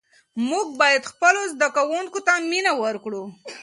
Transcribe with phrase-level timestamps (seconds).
[0.49, 3.23] موږ باید خپلو زده کوونکو ته مینه ورکړو.